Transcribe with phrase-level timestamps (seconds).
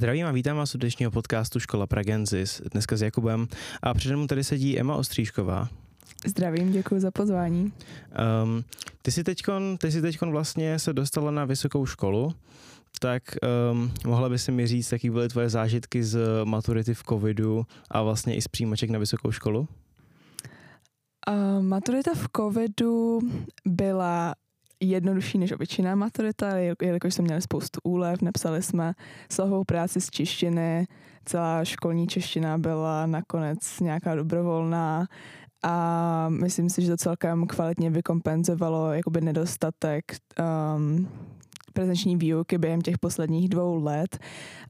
[0.00, 3.48] Zdravím a vítám vás u dnešního podcastu Škola Pragenzis, dneska s Jakubem
[3.82, 5.68] a přede mnou tady sedí Emma Ostříšková.
[6.26, 7.72] Zdravím, děkuji za pozvání.
[8.42, 8.64] Um,
[9.02, 12.34] ty jsi teďkon, ty jsi teďkon vlastně se dostala na vysokou školu,
[13.00, 13.22] tak
[13.72, 18.02] um, mohla by si mi říct, jaký byly tvoje zážitky z maturity v covidu a
[18.02, 19.68] vlastně i z přijímaček na vysokou školu?
[21.28, 23.20] Uh, maturita v covidu
[23.66, 24.34] byla
[24.80, 28.92] jednodušší než obyčejná maturita, jelikož jsme měli spoustu úlev, nepsali jsme
[29.32, 30.86] slohovou práci z češtiny,
[31.24, 35.06] celá školní čeština byla nakonec nějaká dobrovolná
[35.62, 40.04] a myslím si, že to celkem kvalitně vykompenzovalo jakoby nedostatek
[40.76, 41.08] um,
[41.80, 44.18] prezenční výuky během těch posledních dvou let,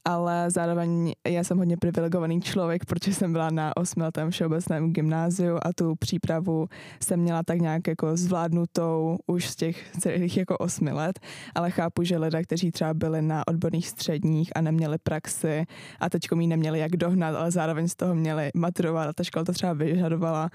[0.04, 5.72] ale zároveň já jsem hodně privilegovaný člověk, protože jsem byla na osmiletém všeobecném gymnáziu a
[5.74, 6.68] tu přípravu
[7.02, 11.18] jsem měla tak nějak jako zvládnutou už z těch celých jako osmi let,
[11.54, 15.64] ale chápu, že lidé, kteří třeba byli na odborných středních a neměli praxi
[16.00, 19.44] a teď mi neměli jak dohnat, ale zároveň z toho měli maturovat a ta škola
[19.44, 20.50] to třeba vyžadovala,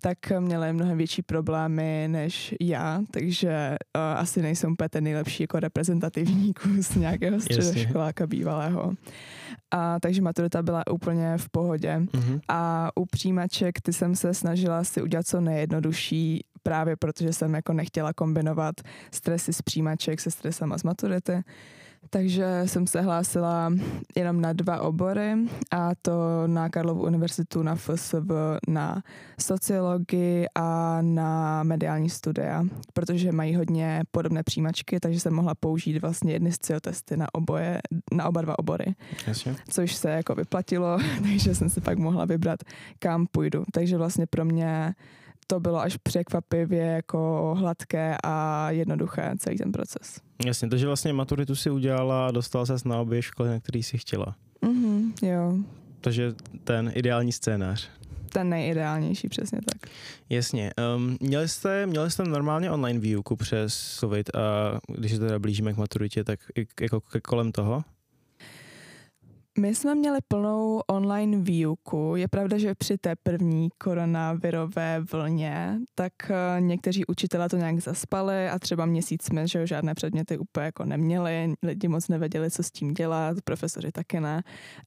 [0.00, 5.60] tak měli mnohem větší problémy než já, takže uh, asi nejsem úplně ten nejlepší jako
[5.96, 8.94] reprezentativní kus nějakého středoškoláka bývalého.
[9.70, 11.96] A takže maturita byla úplně v pohodě.
[11.98, 12.40] Mm-hmm.
[12.48, 17.72] A u přijímaček ty jsem se snažila si udělat co nejjednodušší, právě protože jsem jako
[17.72, 18.74] nechtěla kombinovat
[19.12, 21.42] stresy z přijímaček se stresama z maturity.
[22.10, 23.72] Takže jsem se hlásila
[24.16, 25.32] jenom na dva obory
[25.70, 26.12] a to
[26.46, 28.30] na Karlovu univerzitu na FSV
[28.68, 29.02] na
[29.40, 36.32] sociologii a na mediální studia, protože mají hodně podobné přijímačky, takže jsem mohla použít vlastně
[36.32, 37.80] jedny z testy na oboje,
[38.12, 38.94] na oba dva obory.
[39.26, 39.56] Jasně.
[39.68, 42.60] Což se jako vyplatilo, takže jsem si pak mohla vybrat,
[42.98, 43.64] kam půjdu.
[43.72, 44.94] Takže vlastně pro mě
[45.46, 50.20] to bylo až překvapivě jako hladké a jednoduché celý ten proces.
[50.46, 53.98] Jasně, takže vlastně maturitu si udělala a dostala se na obě školy, na který si
[53.98, 54.36] chtěla.
[54.62, 55.58] Mhm, jo.
[56.00, 57.90] Takže ten ideální scénář.
[58.32, 59.90] Ten nejideálnější, přesně tak.
[60.28, 60.70] Jasně.
[60.96, 65.72] Um, měli, jste, měli jste normálně online výuku přes COVID a když se teda blížíme
[65.72, 66.40] k maturitě, tak
[66.80, 67.82] jako kolem toho?
[69.58, 72.16] My jsme měli plnou online výuku.
[72.16, 78.48] Je pravda, že při té první koronavirové vlně, tak eh, někteří učitelé to nějak zaspali
[78.48, 82.70] a třeba měsíc jsme, že žádné předměty úplně jako neměli, lidi moc nevěděli, co s
[82.70, 84.42] tím dělat, profesoři taky ne.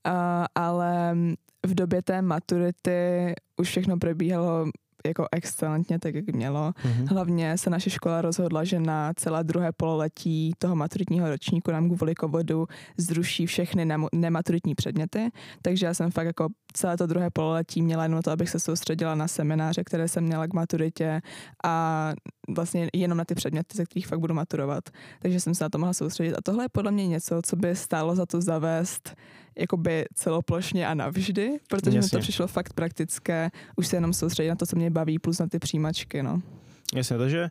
[0.08, 0.14] Uh,
[0.56, 1.18] ale
[1.66, 4.66] v době té maturity už všechno probíhalo
[5.06, 6.72] jako excelentně, tak jak mělo.
[6.72, 7.08] Mm-hmm.
[7.10, 12.14] Hlavně se naše škola rozhodla, že na celé druhé pololetí toho maturitního ročníku nám kvůli
[12.20, 12.68] covidu
[12.98, 15.30] zruší všechny nematuritní předměty,
[15.62, 19.16] takže já jsem fakt jako celé to druhé pololetí měla jenom to, abych se soustředila
[19.16, 21.22] na semináře, které jsem měla k maturitě
[21.64, 22.14] a
[22.56, 24.84] vlastně jenom na ty předměty, ze kterých fakt budu maturovat.
[25.22, 26.34] Takže jsem se na to mohla soustředit.
[26.34, 29.16] A tohle je podle mě něco, co by stálo za to zavést
[29.60, 32.18] jakoby celoplošně a navždy, protože Jasně.
[32.18, 35.40] mi to přišlo fakt praktické, už se jenom soustředit na to, co mě baví, plus
[35.40, 36.42] na ty přijímačky, no.
[36.96, 37.50] Jasně, takže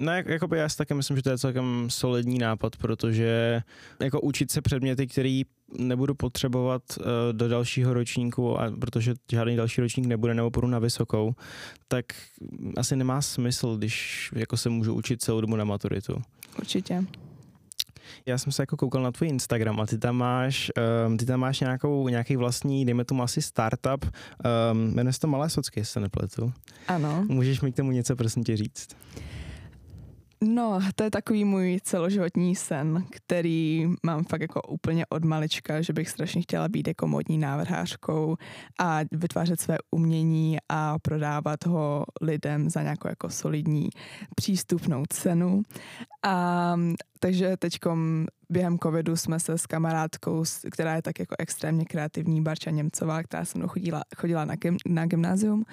[0.00, 3.62] No, jak, jakoby já si také myslím, že to je celkem solidní nápad, protože
[4.02, 5.42] jako učit se předměty, který
[5.78, 10.78] nebudu potřebovat uh, do dalšího ročníku, a protože žádný další ročník nebude nebo půjdu na
[10.78, 11.34] vysokou,
[11.88, 12.04] tak
[12.76, 16.22] asi nemá smysl, když jako se můžu učit celou dobu na maturitu.
[16.58, 17.04] Určitě.
[18.26, 20.70] Já jsem se jako koukal na tvůj Instagram a ty tam máš,
[21.06, 25.26] um, ty tam máš nějakou, nějaký vlastní, dejme tomu asi startup, um, jmenuje se to
[25.28, 26.52] Malé socky, jestli se nepletu.
[26.88, 27.24] Ano.
[27.28, 28.88] Můžeš mi k tomu něco prosím tě říct?
[30.44, 35.92] No, to je takový můj celoživotní sen, který mám fakt jako úplně od malička, že
[35.92, 38.36] bych strašně chtěla být jako modní návrhářkou
[38.80, 43.88] a vytvářet své umění a prodávat ho lidem za nějakou jako solidní
[44.34, 45.62] přístupnou cenu.
[46.22, 46.76] A
[47.18, 52.70] takže teďkom během covidu jsme se s kamarádkou, která je tak jako extrémně kreativní, Barča
[52.70, 55.64] Němcová, která se mnou chodila, chodila na, gym, na gymnázium,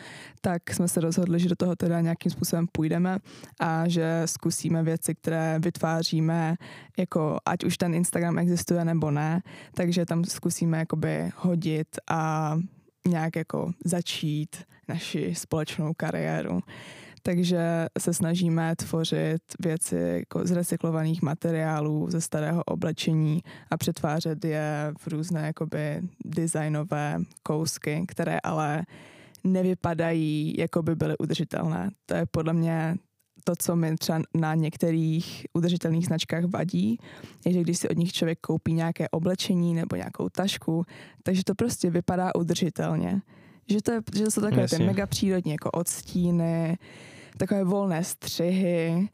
[0.42, 3.18] tak jsme se rozhodli, že do toho teda nějakým způsobem půjdeme
[3.60, 6.56] a že zkusíme věci, které vytváříme,
[6.98, 9.42] jako ať už ten Instagram existuje nebo ne,
[9.74, 12.56] takže tam zkusíme jakoby hodit a
[13.08, 14.56] nějak jako začít
[14.88, 16.60] naši společnou kariéru
[17.26, 23.42] takže se snažíme tvořit věci jako z recyklovaných materiálů, ze starého oblečení
[23.72, 28.84] a přetvářet je v různé jakoby designové kousky, které ale
[29.44, 31.90] nevypadají, jako by byly udržitelné.
[32.06, 32.96] To je podle mě
[33.44, 36.98] to, co mi třeba na některých udržitelných značkách vadí,
[37.46, 40.86] je, že když si od nich člověk koupí nějaké oblečení nebo nějakou tašku,
[41.24, 43.22] takže to prostě vypadá udržitelně.
[43.70, 46.78] Že to, je, že to jsou takové ty mega přírodní jako odstíny,
[47.38, 49.10] takové volné střihy,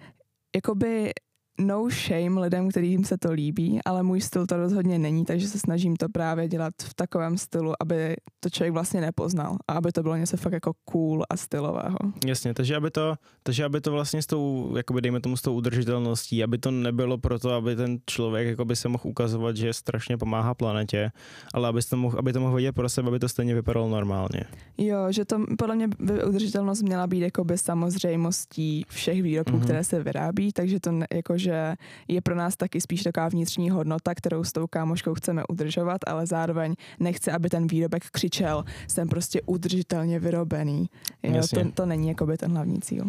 [0.56, 1.12] jakoby
[1.62, 5.60] no shame lidem, kterým se to líbí, ale můj styl to rozhodně není, takže se
[5.60, 10.04] snažím to právě dělat v takovém stylu, aby to člověk vlastně nepoznal a aby to
[10.04, 11.98] bylo něco fakt jako cool a stylového.
[12.26, 15.54] Jasně, takže aby to, takže aby to vlastně s tou, jakoby dejme tomu s tou
[15.54, 20.54] udržitelností, aby to nebylo proto, aby ten člověk jakoby se mohl ukazovat, že strašně pomáhá
[20.54, 21.12] planetě,
[21.54, 24.44] ale aby to mohl, aby to mohl vidět pro sebe, aby to stejně vypadalo normálně.
[24.78, 29.64] Jo, že to podle mě by udržitelnost měla být jakoby samozřejmostí všech výrobků, mm-hmm.
[29.64, 31.06] které se vyrábí, takže to ne,
[31.52, 31.76] jakože
[32.08, 36.26] je pro nás taky spíš taková vnitřní hodnota, kterou s tou kámoškou chceme udržovat, ale
[36.26, 40.90] zároveň nechce, aby ten výrobek křičel, jsem prostě udržitelně vyrobený.
[41.24, 43.06] Jo, to, to není jakoby ten hlavní cíl.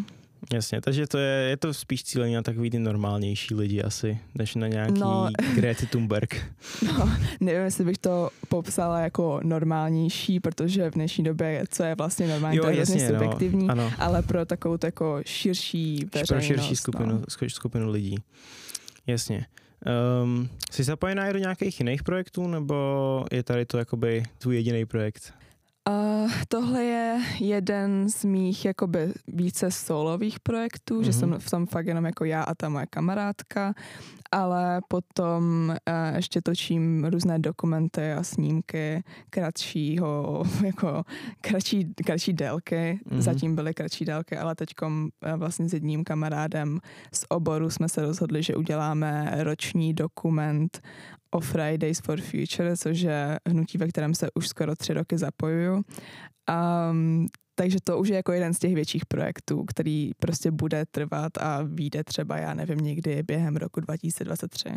[0.52, 4.54] Jasně, takže to je, je to spíš cílení na takový ty normálnější lidi asi, než
[4.54, 6.36] na nějaký no, Greta Thunberg.
[6.86, 7.10] No,
[7.40, 12.56] nevím, jestli bych to popsala jako normálnější, protože v dnešní době, co je vlastně normální,
[12.56, 16.28] jo, to je jasně, no, subjektivní, no, ale pro takovou jako širší veřejnost.
[16.28, 17.48] Pro širší skupinu, no.
[17.48, 18.16] skupinu lidí.
[19.06, 19.46] Jasně.
[20.22, 25.34] Um, jsi zapojená do nějakých jiných projektů, nebo je tady to jakoby tvůj jediný projekt?
[25.88, 31.04] Uh, tohle je jeden z mých jakoby více solových projektů, mm-hmm.
[31.04, 31.38] že jsem mhm.
[31.38, 33.74] v tom fakt jenom jako já a ta moje kamarádka,
[34.32, 41.02] ale potom uh, ještě točím různé dokumenty a snímky kratšího, jako
[41.40, 43.20] kratší, kratší délky, mm-hmm.
[43.20, 44.88] zatím byly kratší délky, ale teď uh,
[45.36, 46.78] vlastně s jedním kamarádem
[47.14, 50.80] z oboru jsme se rozhodli, že uděláme roční dokument
[51.34, 55.82] o Fridays for Future, což je hnutí, ve kterém se už skoro tři roky zapojuju.
[56.90, 61.38] Um, takže to už je jako jeden z těch větších projektů, který prostě bude trvat
[61.40, 64.68] a vyjde třeba, já nevím, někdy během roku 2023.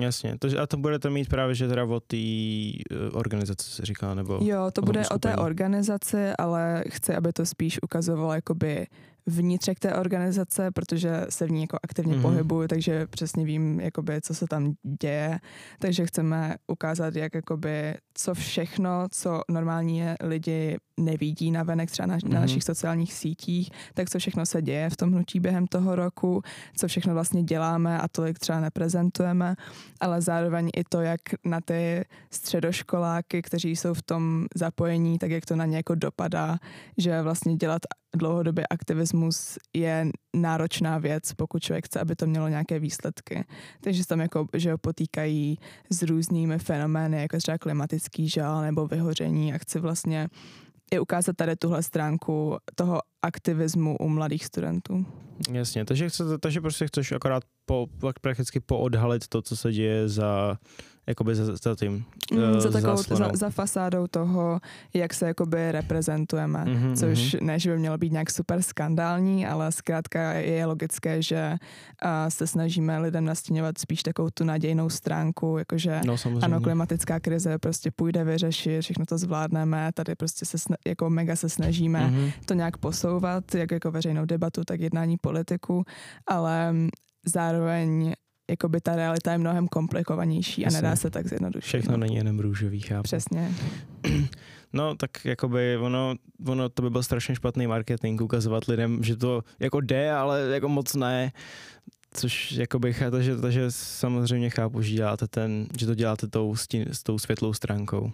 [0.00, 4.14] Jasně, to, a to budete mít právě, že teda o té uh, organizaci se říká,
[4.14, 4.38] nebo?
[4.42, 8.86] Jo, to bude o té organizaci, ale chci, aby to spíš ukazovalo jakoby
[9.28, 12.22] vnitřek té organizace, protože se v ní jako aktivně mm-hmm.
[12.22, 15.40] pohybuju, takže přesně vím, jakoby, co se tam děje.
[15.78, 22.18] Takže chceme ukázat, jak jakoby, co všechno, co normálně lidi nevidí na venek třeba na,
[22.18, 22.28] mm-hmm.
[22.28, 22.40] na mhm.
[22.40, 26.42] našich sociálních sítích, tak co všechno se děje v tom hnutí během toho roku,
[26.76, 29.54] co všechno vlastně děláme a tolik třeba neprezentujeme,
[30.00, 35.46] ale zároveň i to, jak na ty středoškoláky, kteří jsou v tom zapojení, tak jak
[35.46, 36.58] to na ně jako dopadá,
[36.98, 37.82] že vlastně dělat
[38.16, 43.44] dlouhodobě aktivismus je náročná věc, pokud člověk chce, aby to mělo nějaké výsledky.
[43.80, 45.58] Takže se tam jako, že potýkají
[45.90, 50.28] s různými fenomény, jako třeba klimatický žal nebo vyhoření a chci vlastně
[50.90, 55.06] i ukázat tady tuhle stránku toho aktivismu u mladých studentů.
[55.52, 57.86] Jasně, takže, chce, takže prostě chceš akorát po,
[58.20, 60.58] prakticky poodhalit to, co se děje za
[61.08, 64.60] jakoby za, za tím mm, za, takovou, za, za fasádou toho,
[64.94, 67.42] jak se jakoby reprezentujeme, mm-hmm, což mm-hmm.
[67.42, 71.56] ne, že by mělo být nějak super skandální, ale zkrátka je logické, že
[72.04, 77.58] uh, se snažíme lidem nastíňovat spíš takovou tu nadějnou stránku, jakože no, ano, klimatická krize
[77.58, 82.32] prostě půjde vyřešit, všechno to zvládneme, tady prostě se sna- jako mega se snažíme mm-hmm.
[82.44, 85.84] to nějak posouvat, jak jako veřejnou debatu, tak jednání politiku,
[86.26, 86.74] ale
[87.26, 88.14] zároveň
[88.50, 90.78] jakoby ta realita je mnohem komplikovanější Jasně.
[90.78, 91.68] a nedá se tak zjednodušit.
[91.68, 91.98] Všechno no.
[91.98, 93.02] není jenom růžový, chápu.
[93.02, 93.54] Přesně.
[94.72, 96.14] No, tak jakoby ono,
[96.46, 100.68] ono to by byl strašně špatný marketing, ukazovat lidem, že to jako jde, ale jako
[100.68, 101.32] moc ne.
[102.14, 106.56] Což jakoby, takže, takže samozřejmě chápu, že, děláte ten, že to děláte tou,
[106.92, 108.12] s tou světlou stránkou.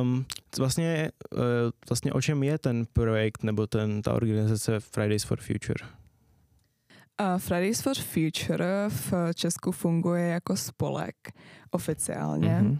[0.00, 0.24] Um,
[0.58, 1.40] vlastně, uh,
[1.88, 6.03] vlastně o čem je ten projekt nebo ten, ta organizace Fridays for Future?
[7.38, 11.16] Fridays for Future v Česku funguje jako spolek
[11.70, 12.78] oficiálně mm-hmm.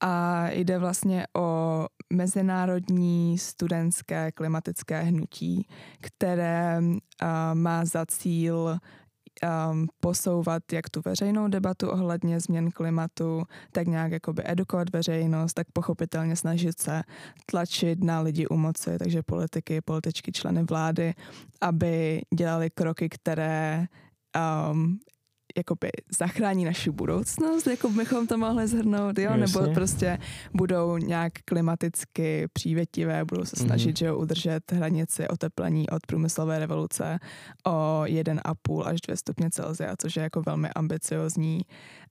[0.00, 5.66] a jde vlastně o mezinárodní studentské klimatické hnutí,
[6.00, 8.78] které uh, má za cíl
[9.42, 15.66] um, posouvat jak tu veřejnou debatu ohledně změn klimatu, tak nějak jakoby edukovat veřejnost, tak
[15.72, 17.02] pochopitelně snažit se
[17.46, 21.14] tlačit na lidi u moci, takže politiky, političky, členy vlády,
[21.60, 23.86] aby dělali kroky, které
[24.72, 24.98] um,
[25.56, 29.40] jakoby zachrání naši budoucnost, jako bychom to mohli zhrnout, jo, Jasně.
[29.40, 30.18] nebo prostě
[30.54, 33.98] budou nějak klimaticky přívětivé, budou se snažit, mm-hmm.
[33.98, 37.18] že jo, udržet hranici oteplení od průmyslové revoluce
[37.66, 41.60] o 1,5 až 2 stupně Celsia, což je jako velmi ambiciozní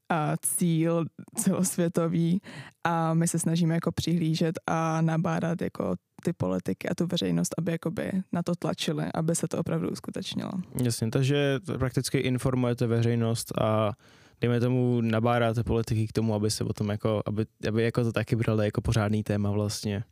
[0.10, 2.42] a cíl celosvětový
[2.84, 5.96] a my se snažíme jako přihlížet a nabádat jako
[6.26, 10.52] ty politiky a tu veřejnost, aby jakoby na to tlačili, aby se to opravdu uskutečnilo.
[10.84, 13.94] Jasně, takže prakticky informujete veřejnost a
[14.42, 18.12] dejme tomu nabádáte politiky k tomu, aby se o tom jako, aby, aby jako to
[18.12, 20.04] taky brali jako pořádný téma vlastně.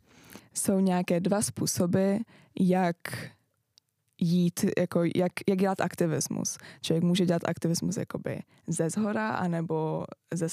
[0.54, 2.16] Jsou nějaké dva způsoby,
[2.60, 2.96] jak
[4.20, 6.58] jít, jako jak, jak dělat aktivismus.
[6.80, 10.04] Člověk může dělat aktivismus jakoby ze zhora, anebo
[10.34, 10.46] ze,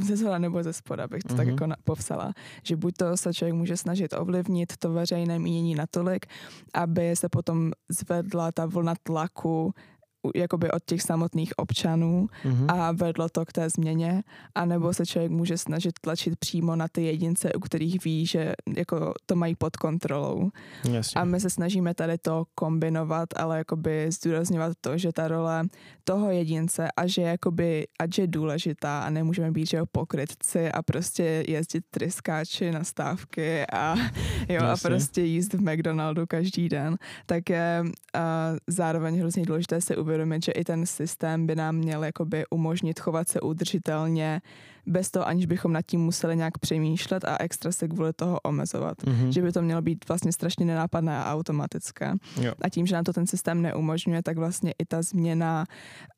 [0.00, 1.36] ze zhora nebo ze spoda, bych to mm-hmm.
[1.36, 1.54] tak Mhm.
[1.54, 2.32] jako na, popsala.
[2.62, 6.26] Že buď to se člověk může snažit ovlivnit to veřejné mínění natolik,
[6.74, 9.74] aby se potom zvedla ta vlna tlaku
[10.34, 12.66] jakoby od těch samotných občanů Mhm.
[12.70, 14.22] a vedlo to k té změně,
[14.54, 19.12] anebo se člověk může snažit tlačit přímo na ty jedince, u kterých ví, že jako
[19.26, 20.50] to mají pod kontrolou.
[20.92, 21.20] Jasně.
[21.20, 25.64] A my se snažíme tady to kombinovat, ale jakoby zdůrazňovat to, že ta role
[26.04, 30.82] toho jedince a že jakoby, ať je důležitá a nemůžeme být, že jo, pokrytci a
[30.82, 33.94] prostě jezdit tryskáči na stávky a
[34.48, 37.90] jo, a prostě jíst v McDonaldu každý den, tak je uh,
[38.66, 43.28] zároveň hrozně důležité si uvědomit, že i ten systém by nám měl jakoby umožnit chovat
[43.28, 44.40] se udržitelně
[44.86, 49.06] bez toho, aniž bychom nad tím museli nějak přemýšlet a extra se kvůli toho omezovat
[49.06, 49.32] Mhm.
[49.32, 52.14] že by to mělo být vlastně strašně nenápadné a automatické.
[52.40, 52.52] Jo.
[52.62, 55.64] A tím, že nám to ten systém neumožňuje, tak vlastně i ta změna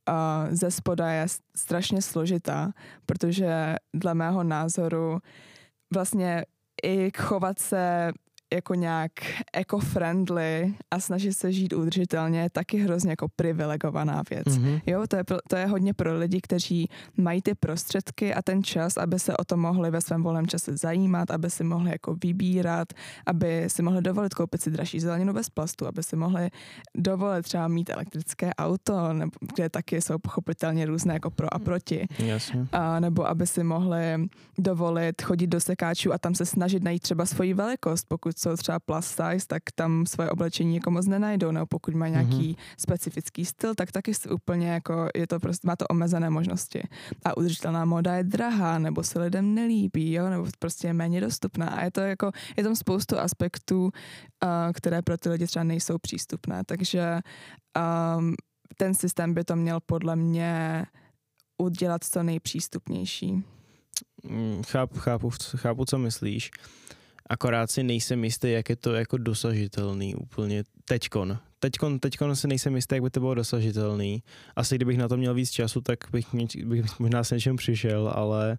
[0.09, 0.15] uh,
[0.55, 1.27] ze spoda je
[1.57, 2.73] strašně složitá,
[3.07, 5.19] protože dle mého názoru
[5.95, 6.45] vlastně
[6.85, 8.13] i chovat se
[8.55, 9.13] jako nějak
[9.57, 14.59] eco-friendly a snažit se žít udržitelně je taky hrozně jako privilegovaná věc.
[14.59, 14.79] Mhm.
[14.87, 18.97] Jo, to je, to je hodně pro lidi, kteří mají ty prostředky a ten čas,
[18.97, 22.89] aby se o to mohli ve svém volném čase zajímat, aby si mohli jako vybírat,
[23.27, 26.51] aby si mohli dovolit koupit si dražší zeleninu bez plastu, aby si mohli
[26.95, 32.07] dovolit třeba mít elektrické auto, nebo, kde taky jsou pochopitelně různé jako pro a proti.
[32.19, 32.67] Jasně.
[32.73, 34.29] A, nebo aby si mohli
[34.59, 38.07] dovolit chodit do sekáčů a tam se snažit najít třeba svoji velikost.
[38.09, 42.13] Pokud jsou třeba plus size, tak tam svoje oblečení jako moc nenajdou, nebo pokud mají
[42.13, 42.75] nějaký mm-hmm.
[42.79, 46.83] specifický styl, tak taky s- úplně jako je to prostě, má to omezené možnosti.
[47.25, 51.67] A udržitelná moda je drahá, nebo se lidem nelíbí, jo, nebo prostě je méně dostupná.
[51.69, 53.91] A je to jako, je tam spoustu aspektů, uh,
[54.75, 56.63] které pro ty lidi třeba nejsou přístupné.
[56.67, 57.21] Takže
[58.19, 58.35] um,
[58.77, 60.87] ten systém by to měl podle mě
[61.63, 63.33] udělat co nejpřístupnější.
[64.25, 66.51] Mm, Chápu, chápu, co- chápu, co myslíš.
[67.29, 71.39] Akorát si nejsem jistý, jak je to jako dosažitelný úplně teďkon.
[71.59, 74.23] Teďkon, teďkon si nejsem jistý, jak by to bylo dosažitelný.
[74.57, 78.13] Asi kdybych na to měl víc času, tak bych, něč, bych možná s něčem přišel,
[78.15, 78.59] ale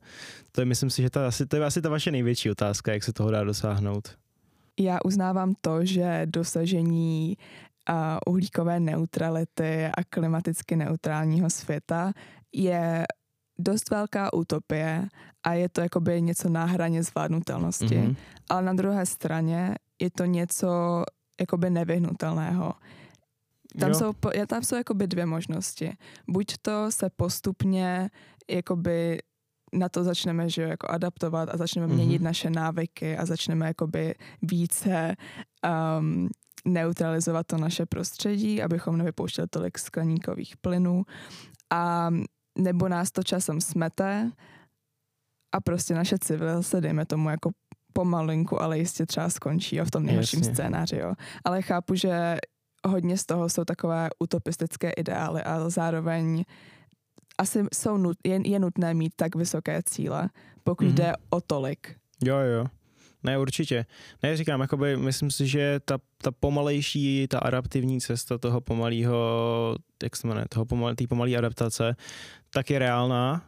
[0.51, 3.03] to je, myslím si, že ta, asi, to je asi ta vaše největší otázka, jak
[3.03, 4.17] se toho dá dosáhnout.
[4.79, 7.37] Já uznávám to, že dosažení
[7.89, 7.95] uh,
[8.27, 12.13] uhlíkové neutrality a klimaticky neutrálního světa
[12.53, 13.05] je
[13.59, 15.07] dost velká utopie
[15.43, 17.97] a je to jakoby něco na hraně zvládnutelnosti.
[17.97, 18.15] Mhm.
[18.49, 21.03] Ale na druhé straně je to něco
[21.39, 22.73] jakoby nevyhnutelného.
[23.79, 23.95] Tam Jo.
[23.95, 24.13] jsou,
[24.47, 25.93] tam jsou jakoby dvě možnosti.
[26.29, 28.09] Buď to se postupně
[28.49, 29.19] jakoby
[29.73, 31.95] na to začneme že jako adaptovat a začneme Mhm.
[31.95, 31.99] mm-hmm.
[31.99, 35.15] měnit naše návyky a začneme jakoby více
[35.99, 36.29] um,
[36.65, 41.03] neutralizovat to naše prostředí, abychom nevypouštěli tolik skleníkových plynů.
[41.69, 42.09] A
[42.59, 44.31] nebo nás to časem smete
[45.55, 47.49] a prostě naše civilizace, dejme tomu jako
[47.93, 50.53] pomalinku, ale jistě třeba skončí jo, v tom nejhorším Jasně.
[50.53, 50.95] scénáři.
[50.97, 51.13] Jo.
[51.45, 52.37] Ale chápu, že
[52.87, 56.43] hodně z toho jsou takové utopistické ideály, ale zároveň
[57.37, 60.29] asi jsou nut, je, je nutné mít tak vysoké cíle,
[60.63, 60.93] pokud Mhm.
[60.93, 60.97] mm-hmm.
[60.97, 61.95] jde o tolik.
[62.23, 62.65] Jo, jo.
[63.23, 63.85] Ne, určitě.
[64.23, 70.15] Ne, říkám, jakoby, myslím si, že ta, ta pomalejší, ta adaptivní cesta toho pomalého, jak
[70.15, 71.95] se jmenuje, toho pomal, té pomalé adaptace,
[72.53, 73.45] tak je reálná,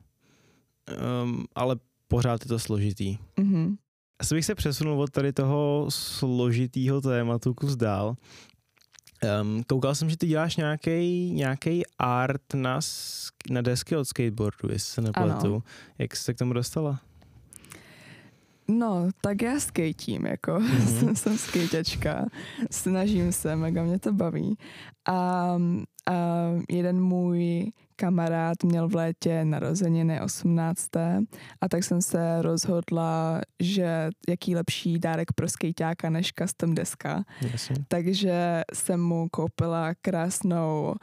[1.23, 1.75] um, ale
[2.07, 3.17] pořád je to složitý.
[3.37, 3.75] Mm-hmm.
[4.19, 8.15] Asi bych se přesunul od tady toho složitýho tématu kus dál.
[9.41, 12.79] Um, koukal jsem, že ty děláš nějaký nějaký art na,
[13.49, 15.47] na desky od skateboardu, jestli se nepletu.
[15.47, 15.63] Ano.
[15.97, 16.99] Jak jsi se k tomu dostala?
[18.79, 20.87] No, tak já skejtím, jako Mhm.
[20.87, 22.25] jsem, jsem skejťačka,
[22.71, 24.57] snažím se, mega mě to baví.
[25.09, 25.13] A,
[26.07, 26.15] a
[26.69, 30.95] jeden můj kamarád měl v létě narozeniny 18.
[31.61, 37.23] a tak jsem se rozhodla, že jaký lepší dárek pro skejťáka než custom deska.
[37.51, 37.75] Jasně.
[37.87, 40.95] Takže jsem mu koupila krásnou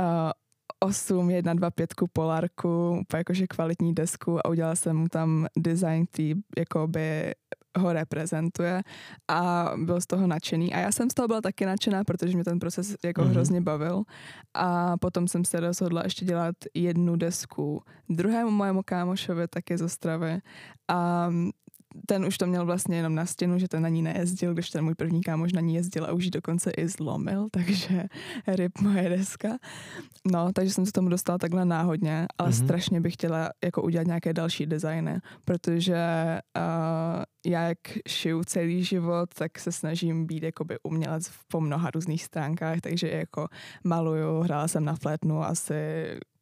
[0.00, 0.06] uh,
[0.82, 6.06] 8, 1, 2, 5 polárku, úplně jakože kvalitní desku a udělala jsem mu tam design,
[6.06, 7.32] který jakoby
[7.78, 8.82] ho reprezentuje
[9.28, 10.74] a byl z toho nadšený.
[10.74, 13.30] A já jsem z toho byla taky nadšená, protože mě ten proces jako Mhm.
[13.30, 13.34] mm-hmm.
[13.34, 14.02] hrozně bavil.
[14.54, 20.38] A potom jsem se rozhodla ještě dělat jednu desku druhému mojemu kámošovi, taky z Ostravy.
[20.88, 21.30] A
[22.06, 24.84] ten už to měl vlastně jenom na stěnu, že ten na ní nejezdil, když ten
[24.84, 28.04] můj první kámoš na ní jezdil a už ji dokonce i zlomil, takže
[28.46, 29.48] ryb moje deska.
[30.32, 32.58] No, takže jsem se tomu dostala takhle náhodně, ale Mhm.
[32.58, 32.64] mm-hmm.
[32.64, 35.96] strašně bych chtěla jako udělat nějaké další designy, protože
[36.56, 42.24] uh, já jak šiju celý život, tak se snažím být jakoby umělec po mnoha různých
[42.24, 43.48] stránkách, takže jako
[43.84, 45.74] maluju, hrála jsem na flétnu asi,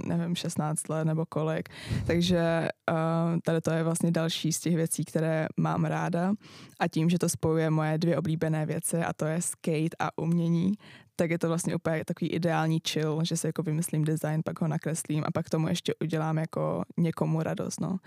[0.07, 1.69] nevím, 16 let nebo kolik,
[2.07, 6.33] takže uh, tady to je vlastně další z těch věcí, které mám ráda.
[6.80, 10.73] A tím, že to spojuje moje dvě oblíbené věci a to je skate a umění,
[11.20, 14.68] tak je to vlastně úplně takový ideální chill, že si jako vymyslím design, pak ho
[14.68, 17.98] nakreslím a pak tomu ještě udělám jako někomu radost, no.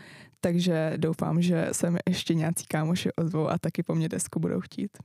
[0.42, 4.60] Takže doufám, že se mi ještě nějací kámoši ozvou a taky po mně desku budou
[4.60, 4.98] chtít.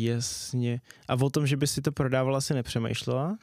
[0.00, 0.80] Jasně.
[1.08, 3.36] A o tom, že by si to prodávala, si nepřemýšlela?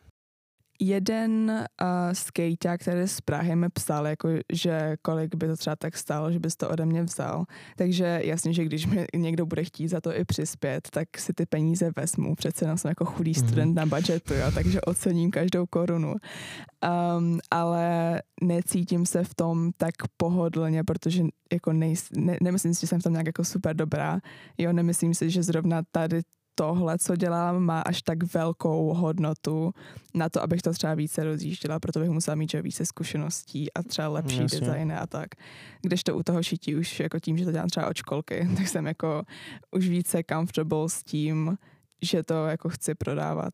[0.80, 5.98] Jeden uh, skater, který z Prahy mi psal, jako, že kolik by to třeba tak
[5.98, 7.46] stálo, že bys to ode mě vzal.
[7.76, 11.46] Takže jasně, že když mi někdo bude chtít za to i přispět, tak si ty
[11.46, 12.36] peníze vezmu.
[12.36, 13.48] Přece jenom jsem jako chudý mm-hmm.
[13.48, 16.16] student na budgetu, jo, takže ocením každou korunu.
[17.18, 22.88] Um, ale necítím se v tom tak pohodlně, protože jako nejs, ne, nemyslím si, že
[22.88, 24.20] jsem v tom nějak jako super dobrá.
[24.58, 26.22] Jo, nemyslím si, že zrovna tady
[26.60, 29.74] tohle, co dělám, má až tak velkou hodnotu
[30.14, 33.84] na to, abych to třeba více rozjížděla, proto bych musela mít že více zkušeností a
[33.84, 34.60] třeba lepší Jasně.
[34.60, 35.28] designy a tak.
[35.82, 38.68] Když to u toho šití už jako tím, že to dělám třeba od školky, tak
[38.68, 39.24] jsem jako
[39.72, 41.58] už více comfortable s tím,
[42.02, 43.54] že to jako chci prodávat.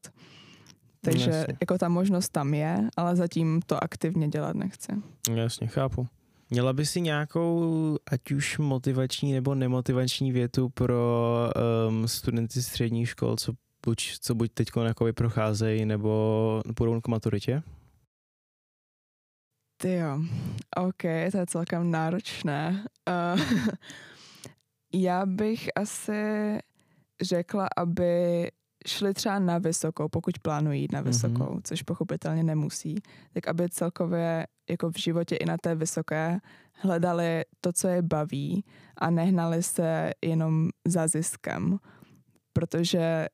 [1.01, 1.57] Takže Jasně.
[1.62, 4.91] jako ta možnost tam je, ale zatím to aktivně dělat nechci.
[5.33, 6.07] Jasně, chápu.
[6.53, 11.29] Měla by si nějakou, ať už motivační nebo nemotivační větu pro
[11.88, 13.53] um, studenty středních škol, co
[13.86, 14.67] buď, co buď teď
[15.13, 17.63] procházejí nebo půjdou k maturitě?
[19.81, 20.19] Ty jo,
[20.77, 22.86] OK, to je celkem náročné.
[23.33, 23.41] Uh,
[24.93, 26.60] já bych asi
[27.22, 28.51] řekla, aby
[28.87, 31.07] šli třeba na vysokou, pokud plánují jít na mhm.
[31.07, 31.61] vysokou, mm-hmm.
[31.63, 32.95] což pochopitelně nemusí,
[33.33, 36.39] tak aby celkově jako v životě i na té vysoké
[36.73, 38.65] hledali to, co je baví
[38.97, 41.77] a nehnali se jenom za ziskem,
[42.53, 43.27] protože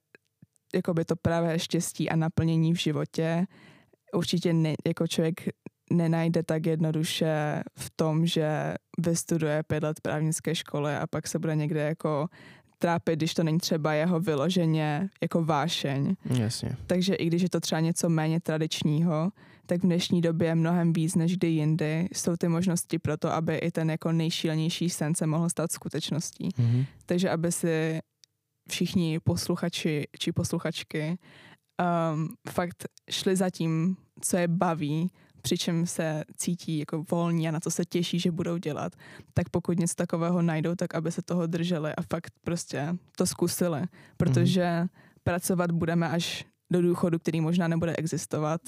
[0.76, 3.46] jako by to právě štěstí a naplnění v životě
[4.14, 5.42] určitě ne, jako člověk
[5.92, 11.56] nenajde tak jednoduše v tom, že vystuduje pět let právnické školy a pak se bude
[11.56, 12.28] někde jako
[12.80, 16.16] trápit, když to není třeba jeho vyloženě jako vášeň.
[16.26, 16.78] Jasně.
[16.88, 19.32] Takže i když je to třeba něco méně tradičního,
[19.66, 23.56] tak v dnešní době mnohem víc než kdy jindy jsou ty možnosti pro to, aby
[23.56, 26.50] i ten jako nejšílenější sen se mohl stát skutečností.
[26.50, 26.86] Mm-hmm.
[27.06, 28.00] Takže aby si
[28.70, 31.18] všichni posluchači či posluchačky
[32.14, 37.60] um, fakt šli za tím, co je baví, přičem se cítí jako volní a na
[37.60, 38.96] co se těší, že budou dělat,
[39.34, 43.82] tak pokud něco takového najdou, tak aby se toho drželi a fakt prostě to zkusili,
[44.18, 44.90] protože mm-hmm.
[45.24, 48.62] pracovat budeme až do důchodu, který možná nebude existovat.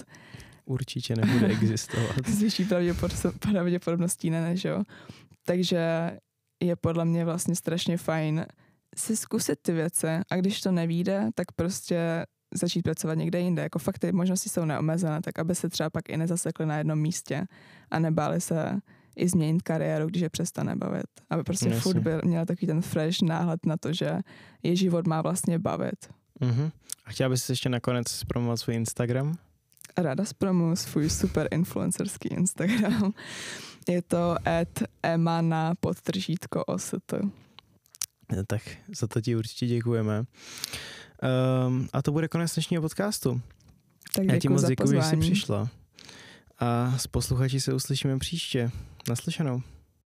[0.65, 2.27] Určitě nebude existovat.
[2.27, 2.67] S vyšší
[3.39, 4.83] pravděpodobností ne, než jo.
[5.45, 6.11] Takže
[6.63, 8.45] je podle mě vlastně strašně fajn
[8.95, 13.61] si zkusit ty věci a když to nevíde, tak prostě začít pracovat někde jinde.
[13.61, 16.99] Jako fakt ty možnosti jsou neomezené, tak aby se třeba pak i nezasekli na jednom
[16.99, 17.47] místě
[17.91, 18.79] a nebáli se
[19.15, 21.05] i změnit kariéru, když je přestane bavit.
[21.29, 21.81] Aby prostě Jasně.
[21.81, 24.19] furt byl, měl takový ten fresh náhled na to, že
[24.63, 26.09] je život má vlastně bavit.
[26.41, 26.71] Uh-huh.
[27.05, 29.35] A chtěla bys ještě nakonec zpromovat svůj Instagram?
[29.97, 33.13] Ráda zpromuji svůj super influencerský Instagram.
[33.87, 37.13] Je to at emana podtržítko ost.
[38.47, 38.61] Tak
[38.95, 40.23] za to ti určitě děkujeme.
[41.67, 43.41] Um, a to bude konec dnešního podcastu.
[44.15, 45.69] Tak Já ti moc děkuji, že jsi přišla.
[46.59, 48.71] A s posluchači se uslyšíme příště.
[49.09, 49.61] Naslyšenou.